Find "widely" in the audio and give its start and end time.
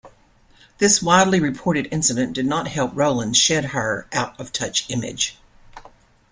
0.99-1.39